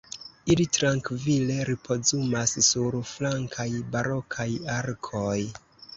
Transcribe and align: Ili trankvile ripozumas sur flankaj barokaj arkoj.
Ili 0.53 0.63
trankvile 0.77 1.57
ripozumas 1.69 2.55
sur 2.69 2.97
flankaj 3.11 3.69
barokaj 3.97 4.49
arkoj. 4.79 5.41